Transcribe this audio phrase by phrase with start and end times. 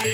[0.00, 0.08] Bonjour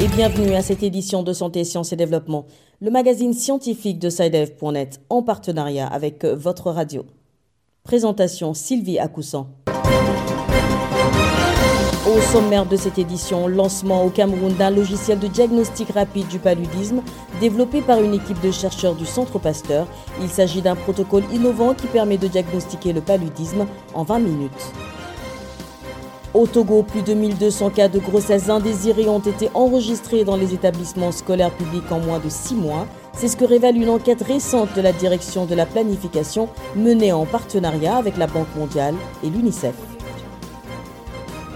[0.00, 2.46] et bienvenue à cette édition de Santé, Sciences et Développement,
[2.80, 7.04] le magazine scientifique de SciDev.net en partenariat avec votre radio.
[7.82, 9.48] Présentation Sylvie Accoussant.
[12.06, 17.02] Au sommaire de cette édition, lancement au Cameroun d'un logiciel de diagnostic rapide du paludisme
[17.40, 19.88] développé par une équipe de chercheurs du Centre Pasteur.
[20.22, 24.72] Il s'agit d'un protocole innovant qui permet de diagnostiquer le paludisme en 20 minutes.
[26.32, 31.10] Au Togo, plus de 1200 cas de grossesse indésirée ont été enregistrés dans les établissements
[31.10, 32.86] scolaires publics en moins de 6 mois.
[33.14, 37.26] C'est ce que révèle une enquête récente de la direction de la planification menée en
[37.26, 39.95] partenariat avec la Banque mondiale et l'UNICEF.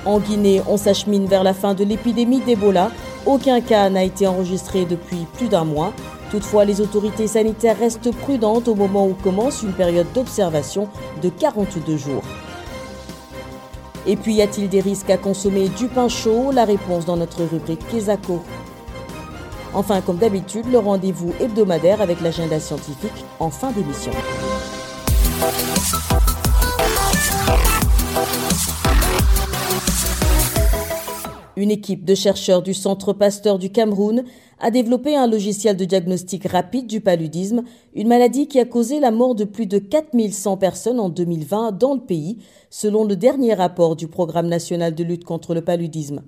[0.07, 2.91] En Guinée, on s'achemine vers la fin de l'épidémie d'Ebola.
[3.27, 5.93] Aucun cas n'a été enregistré depuis plus d'un mois.
[6.31, 10.89] Toutefois, les autorités sanitaires restent prudentes au moment où commence une période d'observation
[11.23, 12.23] de 42 jours.
[14.07, 16.51] Et puis, y a-t-il des risques à consommer du pain chaud?
[16.53, 18.43] La réponse dans notre rubrique Kesako.
[19.75, 24.13] Enfin, comme d'habitude, le rendez-vous hebdomadaire avec l'agenda scientifique en fin d'émission.
[31.61, 34.25] Une équipe de chercheurs du Centre Pasteur du Cameroun
[34.61, 39.11] a développé un logiciel de diagnostic rapide du paludisme, une maladie qui a causé la
[39.11, 42.39] mort de plus de 4100 personnes en 2020 dans le pays,
[42.71, 46.23] selon le dernier rapport du Programme national de lutte contre le paludisme.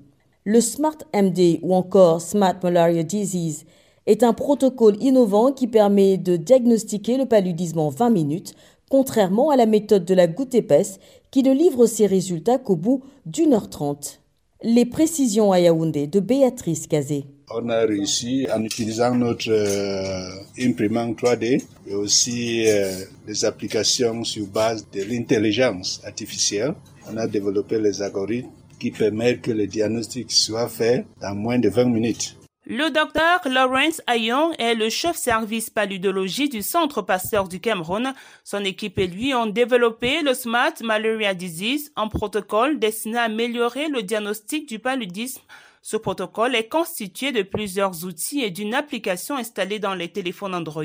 [0.45, 3.65] Le SMART MD ou encore Smart Malaria Disease
[4.05, 8.55] est un protocole innovant qui permet de diagnostiquer le paludisme en 20 minutes,
[8.91, 10.99] contrairement à la méthode de la goutte épaisse
[11.31, 14.22] qui ne livre ses résultats qu'au bout d'une heure trente.
[14.65, 17.25] Les précisions à Yaoundé de Béatrice Kazé.
[17.53, 22.93] On a réussi en utilisant notre euh, imprimante 3D et aussi euh,
[23.27, 26.75] des applications sur base de l'intelligence artificielle.
[27.13, 31.69] On a développé les algorithmes qui permettent que le diagnostic soit fait dans moins de
[31.69, 32.37] 20 minutes.
[32.65, 38.15] Le docteur Lawrence Ayon est le chef service paludologie du Centre Pasteur du Cameroun.
[38.45, 43.89] Son équipe et lui ont développé le Smart Malaria Disease, un protocole destiné à améliorer
[43.89, 45.43] le diagnostic du paludisme.
[45.83, 50.85] Ce protocole est constitué de plusieurs outils et d'une application installée dans les téléphones Android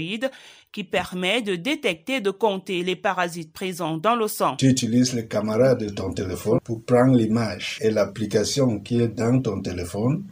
[0.72, 4.56] qui permet de détecter et de compter les parasites présents dans le sang.
[4.56, 9.40] Tu utilises le caméra de ton téléphone pour prendre l'image et l'application qui est dans
[9.40, 10.24] ton téléphone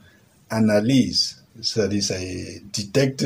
[0.50, 2.16] analyse, c'est-à-dire ça
[2.74, 3.26] détecte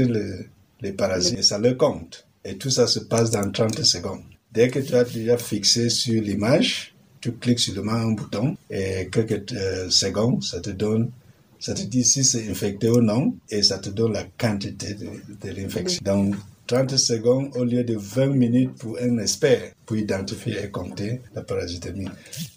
[0.82, 2.26] les parasites et ça le compte.
[2.46, 4.24] Et tout ça se passe dans 30 secondes.
[4.52, 9.52] Dès que tu as déjà fixé sur l'image, tu cliques le un bouton et quelques
[9.54, 11.12] euh, secondes, ça te donne,
[11.60, 15.50] ça te dit si c'est infecté ou non et ça te donne la quantité de,
[15.50, 16.32] l'infection.
[16.70, 21.42] 30 secondes au lieu de 20 minutes pour un expert pour identifier et compter la
[21.42, 22.08] parasitemie.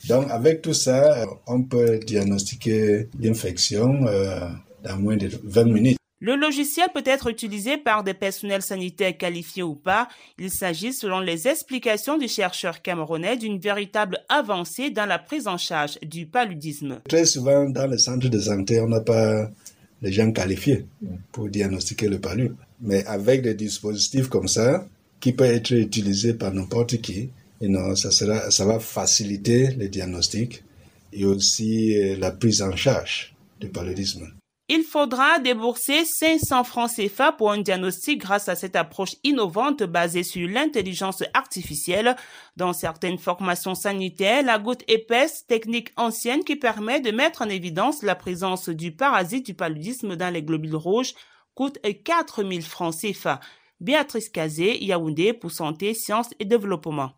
[0.06, 4.38] Donc avec tout ça, on peut diagnostiquer l'infection euh,
[4.84, 5.98] dans moins de 20 minutes.
[6.20, 10.08] Le logiciel peut être utilisé par des personnels sanitaires qualifiés ou pas.
[10.38, 15.56] Il s'agit, selon les explications du chercheur camerounais, d'une véritable avancée dans la prise en
[15.56, 17.00] charge du paludisme.
[17.08, 19.48] Très souvent, dans les centres de santé, on n'a pas
[20.02, 20.84] les gens qualifiés
[21.32, 22.54] pour diagnostiquer le palud.
[22.80, 24.86] Mais avec des dispositifs comme ça,
[25.20, 27.30] qui peuvent être utilisés par n'importe qui,
[27.68, 30.64] non, ça, sera, ça va faciliter le diagnostic
[31.12, 34.32] et aussi euh, la prise en charge du paludisme.
[34.74, 40.22] Il faudra débourser 500 francs CFA pour un diagnostic grâce à cette approche innovante basée
[40.22, 42.16] sur l'intelligence artificielle.
[42.56, 48.02] Dans certaines formations sanitaires, la goutte épaisse, technique ancienne qui permet de mettre en évidence
[48.02, 51.12] la présence du parasite du paludisme dans les globules rouges,
[51.54, 53.40] coûte 4000 francs CFA.
[53.78, 57.12] Béatrice Kazé, Yaoundé pour Santé, Sciences et Développement.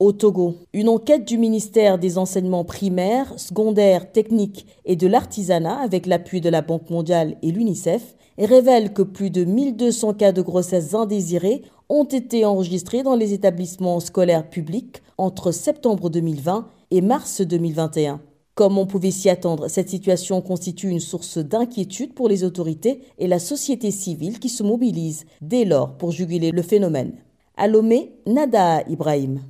[0.00, 6.06] Au Togo, une enquête du ministère des enseignements primaires, secondaires, techniques et de l'artisanat avec
[6.06, 10.94] l'appui de la Banque mondiale et l'UNICEF révèle que plus de 1200 cas de grossesse
[10.94, 18.20] indésirée ont été enregistrés dans les établissements scolaires publics entre septembre 2020 et mars 2021.
[18.54, 23.26] Comme on pouvait s'y attendre, cette situation constitue une source d'inquiétude pour les autorités et
[23.26, 27.14] la société civile qui se mobilisent dès lors pour juguler le phénomène.
[28.88, 29.40] Ibrahim.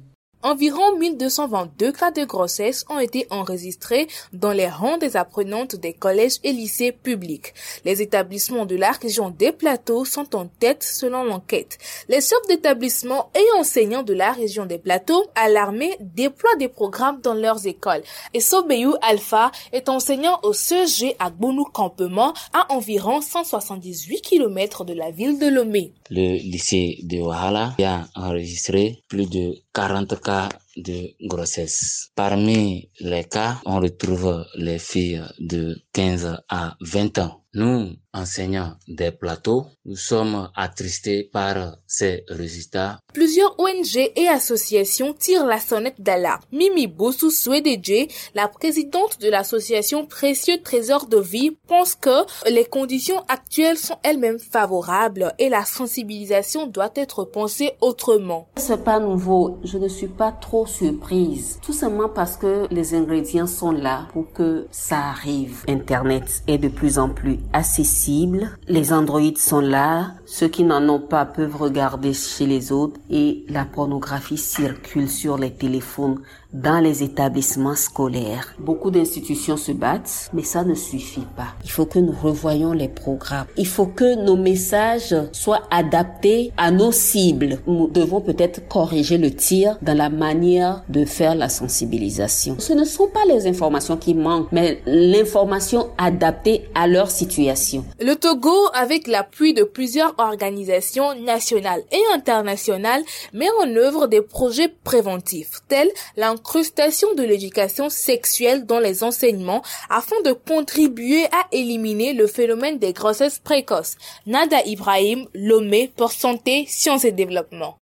[0.44, 6.38] Environ 1222 cas de grossesse ont été enregistrés dans les rangs des apprenantes des collèges
[6.44, 7.54] et lycées publics.
[7.84, 11.78] Les établissements de la région des Plateaux sont en tête selon l'enquête.
[12.08, 17.34] Les chefs d'établissement et enseignants de la région des Plateaux, alarmés, déploient des programmes dans
[17.34, 18.02] leurs écoles.
[18.32, 21.32] Et Sobeyou Alpha est enseignant au CEG à
[21.72, 25.92] Campement, à environ 178 km de la ville de Lomé.
[26.10, 30.48] Le lycée de Wahala a enregistré plus de 40 cas
[30.78, 32.10] de grossesse.
[32.14, 37.44] Parmi les cas, on retrouve les filles de 15 à 20 ans.
[37.54, 42.98] Nous, enseignants des plateaux, nous sommes attristés par ces résultats.
[43.14, 46.42] Plusieurs ONG et associations tirent la sonnette d'alarme.
[46.52, 53.24] Mimi Bossou Swededje, la présidente de l'association Précieux Trésor de Vie, pense que les conditions
[53.28, 58.48] actuelles sont elles-mêmes favorables et la sensibilisation doit être pensée autrement.
[58.56, 59.58] C'est pas nouveau.
[59.64, 61.58] Je ne suis pas trop surprise.
[61.62, 65.64] Tout simplement parce que les ingrédients sont là pour que ça arrive.
[65.68, 68.50] Internet est de plus en plus accessible.
[68.68, 70.12] Les androïdes sont là.
[70.30, 75.38] Ceux qui n'en ont pas peuvent regarder chez les autres et la pornographie circule sur
[75.38, 76.20] les téléphones
[76.52, 78.54] dans les établissements scolaires.
[78.58, 81.48] Beaucoup d'institutions se battent, mais ça ne suffit pas.
[81.64, 83.46] Il faut que nous revoyions les programmes.
[83.56, 87.58] Il faut que nos messages soient adaptés à nos cibles.
[87.66, 92.56] Nous devons peut-être corriger le tir dans la manière de faire la sensibilisation.
[92.58, 97.84] Ce ne sont pas les informations qui manquent, mais l'information adaptée à leur situation.
[98.00, 104.68] Le Togo, avec l'appui de plusieurs organisations nationales et internationales, met en œuvre des projets
[104.84, 112.12] préventifs, tels la incrustation de l'éducation sexuelle dans les enseignements afin de contribuer à éliminer
[112.12, 113.96] le phénomène des grossesses précoces.
[114.26, 117.76] Nada Ibrahim, Lomé pour Santé, Sciences et Développement.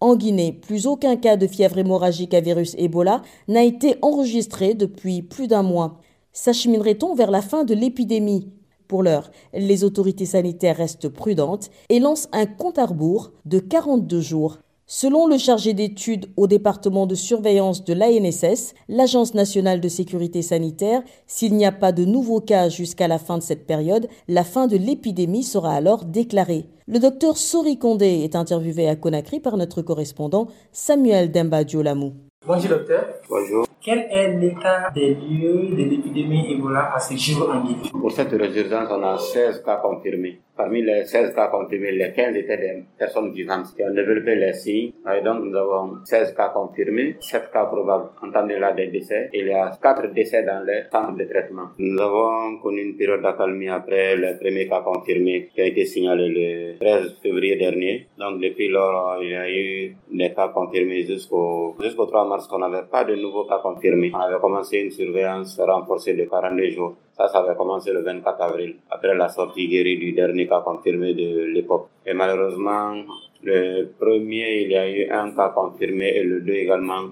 [0.00, 5.22] En Guinée, plus aucun cas de fièvre hémorragique à virus Ebola n'a été enregistré depuis
[5.22, 6.00] plus d'un mois.
[6.32, 8.52] S'acheminerait-on vers la fin de l'épidémie?
[8.88, 14.20] Pour l'heure, les autorités sanitaires restent prudentes et lancent un compte à rebours de 42
[14.20, 14.58] jours.
[14.86, 21.02] Selon le chargé d'études au département de surveillance de l'ANSS, l'Agence nationale de sécurité sanitaire,
[21.26, 24.66] s'il n'y a pas de nouveaux cas jusqu'à la fin de cette période, la fin
[24.66, 26.66] de l'épidémie sera alors déclarée.
[26.86, 32.12] Le docteur Sori Kondé est interviewé à Conakry par notre correspondant Samuel Demba Diolamou.
[32.46, 33.06] Bonjour docteur.
[33.30, 33.66] Bonjour.
[33.84, 37.90] Quel est l'état des lieux de l'épidémie Ebola à ce jour en Guinée?
[37.92, 40.40] Pour cette résurgence, on a 16 cas confirmés.
[40.56, 44.54] Parmi les 16 cas confirmés, les 15 étaient des personnes vivantes qui ont développé les
[44.54, 44.92] signes.
[45.14, 48.08] Et donc, nous avons 16 cas confirmés, 7 cas probables.
[48.22, 49.28] Entendez là des décès.
[49.34, 51.68] Il y a 4 décès dans les centres de traitement.
[51.76, 56.28] Nous avons connu une période d'accalmie après le premier cas confirmé qui a été signalé
[56.28, 58.06] le 13 février dernier.
[58.16, 62.60] Donc, depuis lors, il y a eu des cas confirmés jusqu'au jusqu'au 3 mars qu'on
[62.60, 63.73] n'avait pas de nouveaux cas confirmés.
[63.82, 66.94] On avait commencé une surveillance renforcée de 42 jours.
[67.16, 71.14] Ça, ça avait commencé le 24 avril, après la sortie guérie du dernier cas confirmé
[71.14, 71.88] de l'époque.
[72.06, 72.94] Et malheureusement,
[73.42, 77.02] le premier, il y a eu un cas confirmé et le deux également,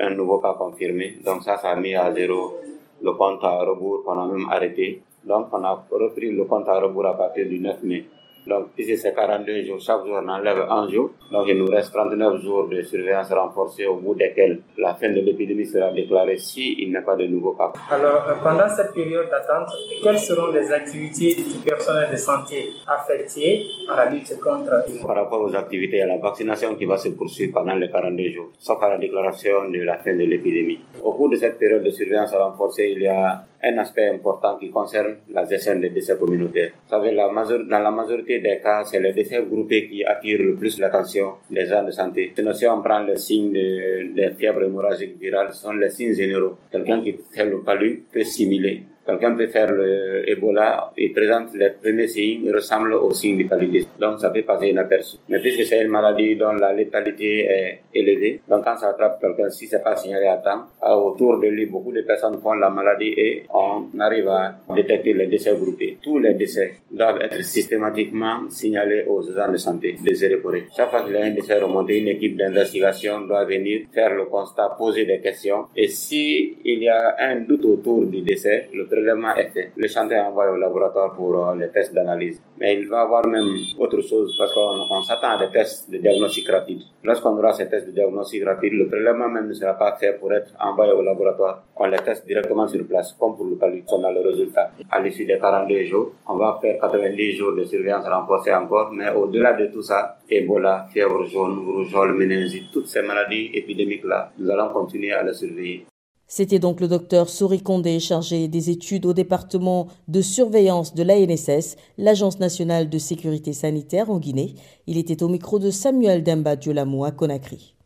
[0.00, 1.18] un nouveau cas confirmé.
[1.24, 2.56] Donc ça, ça a mis à zéro
[3.02, 5.02] le compte à rebours qu'on a même arrêté.
[5.24, 8.04] Donc on a repris le compte à rebours à partir du 9 mai.
[8.46, 9.80] Donc, ici, c'est 42 jours.
[9.80, 11.10] Chaque jour, on enlève un jour.
[11.32, 15.20] Donc, il nous reste 39 jours de surveillance renforcée au bout desquels la fin de
[15.20, 17.72] l'épidémie sera déclarée s'il n'y a pas de nouveaux cas.
[17.90, 19.68] Alors, pendant cette période d'attente,
[20.02, 25.42] quelles seront les activités du personnel de santé affecté à la lutte contre Par rapport
[25.42, 28.90] aux activités, à la vaccination qui va se poursuivre pendant les 42 jours, sauf à
[28.90, 30.78] la déclaration de la fin de l'épidémie.
[31.02, 34.70] Au cours de cette période de surveillance renforcée, il y a un aspect important qui
[34.70, 36.72] concerne la gestion des décès communautaires.
[36.84, 40.78] Vous savez, dans la majorité des cas, c'est les décès groupés qui attirent le plus
[40.78, 42.32] l'attention des gens de santé.
[42.34, 46.14] Sinon, si on prend les signes de, de fièvre hémorragique virale, ce sont les signes
[46.14, 46.56] généraux.
[46.70, 51.70] Quelqu'un qui fait le palu peut simuler Quelqu'un peut faire le Ebola et présente les
[51.70, 53.88] premiers signes, ressemble aux signes du paludisme.
[54.00, 55.18] Donc ça peut passer inaperçu.
[55.28, 59.48] Mais puisque c'est une maladie dont la létalité est élevée, donc quand ça attrape quelqu'un,
[59.50, 60.64] si c'est pas signalé à temps,
[60.96, 65.26] autour de lui, beaucoup de personnes font la maladie et on arrive à détecter les
[65.26, 65.98] décès groupés.
[66.02, 70.64] Tous les décès doivent être systématiquement signalés aux agents de santé, déséréporés.
[70.76, 74.24] Chaque fois qu'il y a un décès remonté, une équipe d'investigation doit venir faire le
[74.24, 75.66] constat, poser des questions.
[75.76, 79.88] Et si il y a un doute autour du décès, le prélèvement est fait, le
[79.88, 82.40] chantier est envoyé au laboratoire pour euh, les tests d'analyse.
[82.58, 85.98] Mais il va y avoir même autre chose parce qu'on s'attend à des tests de
[85.98, 86.80] diagnostic rapide.
[87.04, 90.32] Lorsqu'on aura ces tests de diagnostic rapide, le prélèvement même ne sera pas fait pour
[90.32, 91.64] être envoyé au laboratoire.
[91.76, 93.84] On les teste directement sur place, comme pour le palud.
[93.92, 94.70] On a le résultat.
[94.90, 99.10] À l'issue des 42 jours, on va faire 90 jours de surveillance renforcée encore, mais
[99.10, 104.70] au-delà de tout ça, Ebola, fièvre jaune, rougeole, méningite, toutes ces maladies épidémiques-là, nous allons
[104.70, 105.86] continuer à les surveiller.
[106.28, 111.76] C'était donc le docteur Sori Condé, chargé des études au département de surveillance de l'ANSS,
[111.98, 114.54] l'Agence nationale de sécurité sanitaire en Guinée.
[114.86, 117.76] Il était au micro de Samuel Demba Diolamo à Conakry.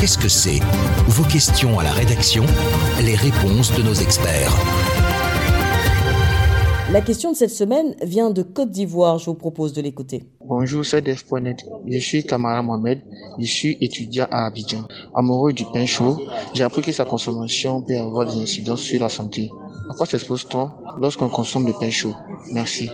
[0.00, 0.60] Qu'est-ce que c'est?
[1.08, 2.44] Vos questions à la rédaction,
[3.02, 4.99] les réponses de nos experts.
[6.92, 9.18] La question de cette semaine vient de Côte d'Ivoire.
[9.18, 10.24] Je vous propose de l'écouter.
[10.44, 11.64] Bonjour, c'est Def.net.
[11.86, 13.00] Je suis Kamara Mohamed.
[13.38, 14.88] Je suis étudiant à Abidjan.
[15.14, 16.18] Amoureux du pain chaud,
[16.52, 19.52] j'ai appris que sa consommation peut avoir des incidences sur la santé.
[19.88, 20.68] À quoi s'expose-t-on
[20.98, 22.14] lorsqu'on consomme du pain chaud?
[22.52, 22.90] Merci.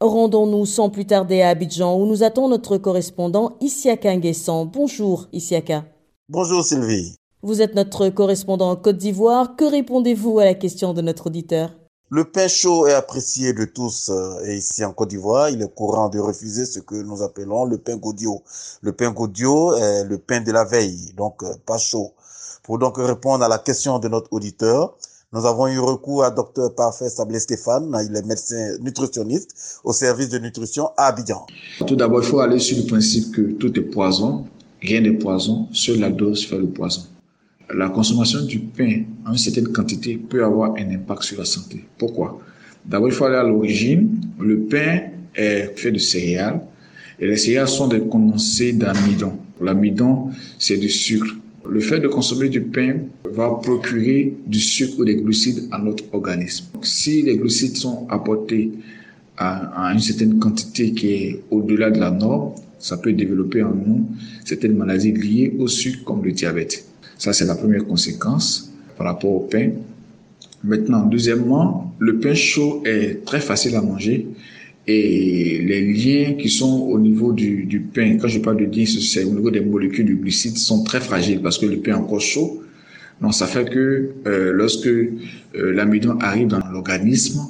[0.00, 4.66] Rendons-nous sans plus tarder à Abidjan où nous attend notre correspondant Isiaka Nguessan.
[4.66, 5.86] Bonjour Isiaka.
[6.28, 7.16] Bonjour Sylvie.
[7.42, 9.56] Vous êtes notre correspondant en Côte d'Ivoire.
[9.56, 11.72] Que répondez-vous à la question de notre auditeur?
[12.14, 15.74] Le pain chaud est apprécié de tous euh, et ici en Côte d'Ivoire, il est
[15.74, 18.40] courant de refuser ce que nous appelons le pain gaudio.
[18.82, 22.12] Le pain gaudio est le pain de la veille, donc euh, pas chaud.
[22.62, 24.96] Pour donc répondre à la question de notre auditeur,
[25.32, 30.28] nous avons eu recours à Dr Parfait Sablé Stéphane, il est médecin nutritionniste au service
[30.28, 31.44] de nutrition à Abidjan.
[31.84, 34.44] Tout d'abord, il faut aller sur le principe que tout est poison,
[34.80, 37.02] rien n'est poison, seule la dose fait le poison
[37.72, 41.84] la consommation du pain en une certaine quantité peut avoir un impact sur la santé.
[41.98, 42.40] Pourquoi?
[42.84, 44.20] D'abord, il faut aller à l'origine.
[44.38, 45.00] Le pain
[45.34, 46.60] est fait de céréales
[47.18, 49.32] et les céréales sont des condensés d'amidon.
[49.60, 51.34] L'amidon, c'est du sucre.
[51.66, 56.04] Le fait de consommer du pain va procurer du sucre ou des glucides à notre
[56.12, 56.66] organisme.
[56.82, 58.70] Si les glucides sont apportés
[59.38, 64.06] à, une certaine quantité qui est au-delà de la norme, ça peut développer en nous
[64.44, 66.84] certaines maladies liées au sucre comme le diabète.
[67.18, 69.70] Ça, c'est la première conséquence par rapport au pain.
[70.62, 74.26] Maintenant, deuxièmement, le pain chaud est très facile à manger
[74.86, 79.24] et les liens qui sont au niveau du, pain, quand je parle de liens, c'est
[79.24, 82.20] au niveau des molécules du glucide, sont très fragiles parce que le pain est encore
[82.20, 82.62] chaud.
[83.20, 85.12] Donc, ça fait que euh, lorsque euh,
[85.54, 87.40] l'amidon arrive dans l'organisme,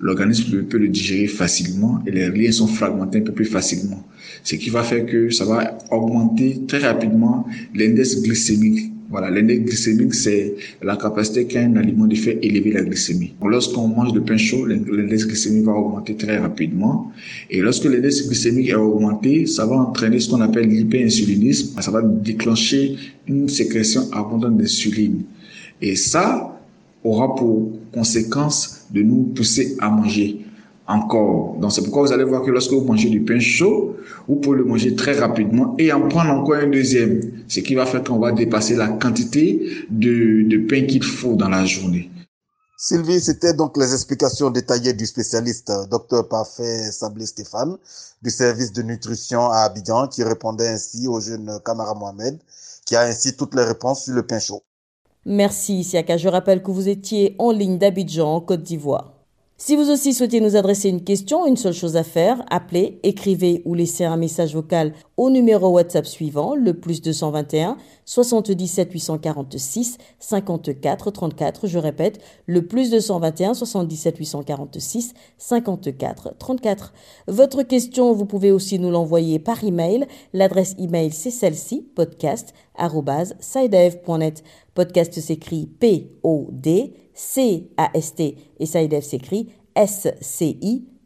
[0.00, 4.02] l'organisme peut le digérer facilement et les liens sont fragmentés un peu plus facilement.
[4.42, 10.14] Ce qui va faire que ça va augmenter très rapidement l'index glycémique voilà, l'index glycémique,
[10.14, 13.32] c'est la capacité qu'a un aliment de faire élever la glycémie.
[13.42, 17.10] Lorsqu'on mange de pain chaud, l'index glycémique va augmenter très rapidement.
[17.48, 21.80] Et lorsque l'index glycémique est augmenté, ça va entraîner ce qu'on appelle l'hyperinsulinisme.
[21.80, 22.96] Ça va déclencher
[23.26, 25.22] une sécrétion abondante d'insuline.
[25.80, 26.60] Et ça
[27.02, 30.40] aura pour conséquence de nous pousser à manger
[30.88, 31.56] encore.
[31.60, 34.58] Donc c'est pourquoi vous allez voir que lorsque vous mangez du pain chaud, vous pouvez
[34.58, 38.18] le manger très rapidement et en prendre encore un deuxième, ce qui va faire qu'on
[38.18, 42.10] va dépasser la quantité de, de pain qu'il faut dans la journée.
[42.80, 47.76] Sylvie, c'était donc les explications détaillées du spécialiste Dr Parfait Sablé Stéphane
[48.22, 52.38] du service de nutrition à Abidjan qui répondait ainsi au jeune Kamara Mohamed
[52.86, 54.62] qui a ainsi toutes les réponses sur le pain chaud.
[55.26, 56.16] Merci Siaka.
[56.16, 59.17] Je rappelle que vous étiez en ligne d'Abidjan en Côte d'Ivoire.
[59.60, 63.60] Si vous aussi souhaitez nous adresser une question, une seule chose à faire, appelez, écrivez
[63.64, 67.76] ou laissez un message vocal au numéro WhatsApp suivant, le plus 221
[68.08, 71.66] 77 846 54 34.
[71.66, 76.94] Je répète, le plus 221 77 846 54 34.
[77.26, 80.06] Votre question, vous pouvez aussi nous l'envoyer par email.
[80.32, 84.42] L'adresse email, c'est celle-ci, podcast.sidev.net.
[84.74, 89.50] Podcast s'écrit P-O-D C-A-S-T et SciDev s'écrit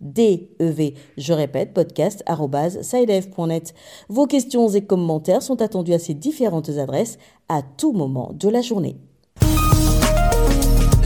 [0.03, 0.95] S-C-I-D-E-V.
[1.17, 3.75] Je répète, podcast podcast.sidev.net.
[4.09, 7.19] Vos questions et commentaires sont attendus à ces différentes adresses
[7.49, 8.97] à tout moment de la journée.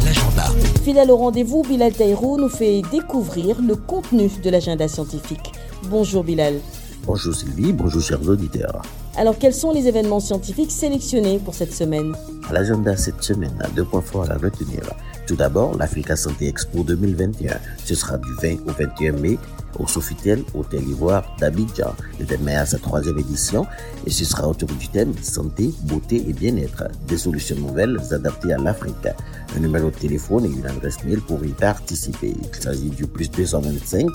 [0.04, 0.44] L'agenda.
[0.82, 5.52] Fidèle au rendez-vous, Bilal Taïrou nous fait découvrir le contenu de l'agenda scientifique.
[5.90, 6.60] Bonjour Bilal.
[7.06, 8.82] Bonjour Sylvie, bonjour chers auditeurs.
[9.18, 12.14] Alors quels sont les événements scientifiques sélectionnés pour cette semaine?
[12.52, 14.82] L'agenda cette semaine a deux points forts à retenir.
[15.26, 17.56] Tout d'abord, l'Africa Santé Expo 2021.
[17.82, 19.38] Ce sera du 20 au 21 mai
[19.78, 21.94] au Sofitel Hôtel Ivoire d'Abidjan.
[22.20, 23.66] Le à sa troisième édition
[24.06, 26.84] et ce sera autour du thème santé, beauté et bien-être.
[27.08, 29.08] Des solutions nouvelles adaptées à l'Afrique.
[29.56, 32.34] Un numéro de téléphone et une adresse mail pour y participer.
[32.38, 34.10] Il s'agit du plus 225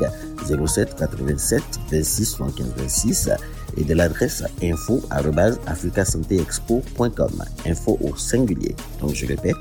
[0.68, 3.30] 07 87 26 75 26
[3.78, 7.44] et de l'adresse info africasantéexpo.com.
[7.66, 8.76] Info au singulier.
[9.00, 9.56] Donc je répète,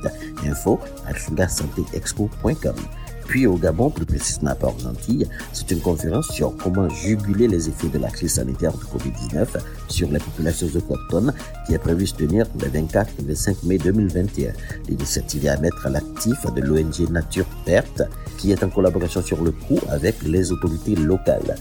[0.45, 2.75] info africasantéexpo.com.
[3.31, 7.87] Puis au Gabon, plus précisément à Port-Gentil, c'est une conférence sur comment juguler les effets
[7.87, 9.47] de la crise sanitaire de COVID-19
[9.87, 11.33] sur les populations autochtones
[11.65, 14.51] qui est prévue se tenir le 24 et 25 mai 2021.
[14.89, 18.03] L'initiative est à mettre à l'actif de l'ONG Nature Verte
[18.41, 21.57] qui est en collaboration sur le coup avec les autorités locales.